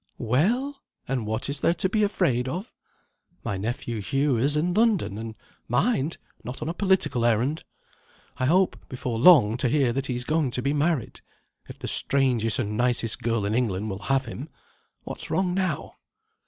"Well? 0.17 0.81
And 1.07 1.27
what 1.27 1.47
is 1.47 1.59
there 1.59 1.75
to 1.75 1.87
be 1.87 2.01
afraid 2.01 2.47
of? 2.47 2.73
My 3.43 3.55
nephew, 3.55 4.01
Hugh, 4.01 4.35
is 4.35 4.55
in 4.57 4.73
London 4.73 5.15
and, 5.19 5.35
mind! 5.67 6.17
not 6.43 6.63
on 6.63 6.67
a 6.69 6.73
political 6.73 7.23
errand. 7.23 7.63
I 8.37 8.45
hope, 8.47 8.83
before 8.89 9.19
long, 9.19 9.57
to 9.57 9.69
hear 9.69 9.93
that 9.93 10.07
he 10.07 10.15
is 10.15 10.23
going 10.23 10.49
to 10.57 10.61
be 10.63 10.73
married 10.73 11.21
if 11.69 11.77
the 11.77 11.87
strangest 11.87 12.57
and 12.57 12.75
nicest 12.75 13.21
girl 13.21 13.45
in 13.45 13.53
England 13.53 13.91
will 13.91 13.99
have 14.09 14.25
him. 14.25 14.49
What's 15.03 15.29
wrong 15.29 15.53
now?" 15.53 15.97